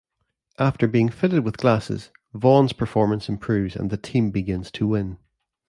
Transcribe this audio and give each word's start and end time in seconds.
After 0.57 0.87
being 0.87 1.09
fitted 1.09 1.45
with 1.45 1.57
glasses, 1.57 2.09
Vaughn's 2.33 2.73
performance 2.73 3.29
improves 3.29 3.75
and 3.75 3.91
the 3.91 3.97
team 3.97 4.31
begins 4.31 4.71
to 4.71 4.87
win. 4.87 5.19